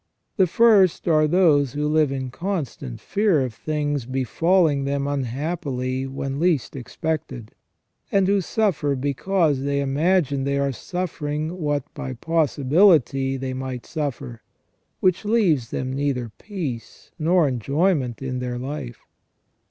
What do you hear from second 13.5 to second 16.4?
might suffer, which leaves them neither